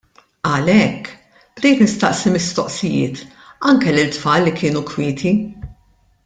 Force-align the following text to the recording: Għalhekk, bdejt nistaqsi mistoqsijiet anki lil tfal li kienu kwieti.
Għalhekk, 0.51 1.11
bdejt 1.59 1.83
nistaqsi 1.83 2.31
mistoqsijiet 2.37 3.21
anki 3.73 3.95
lil 3.99 4.11
tfal 4.17 4.45
li 4.49 4.55
kienu 4.63 4.83
kwieti. 4.95 5.37